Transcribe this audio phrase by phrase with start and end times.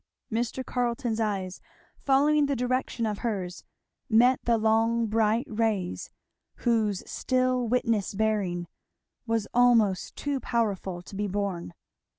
[0.31, 0.65] Mr.
[0.65, 1.61] Carleton's eyes,
[1.99, 3.63] following the direction of hers,
[4.09, 6.09] met the long bright rays
[6.55, 8.65] whose still witness bearing
[9.27, 11.75] was almost too powerful to be borne.